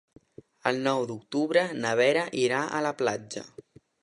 El 0.71 0.79
nou 0.87 1.01
d'octubre 1.11 1.65
na 1.85 1.93
Vera 2.01 2.27
irà 2.47 2.65
a 2.79 2.85
la 2.89 2.97
platja. 3.05 3.47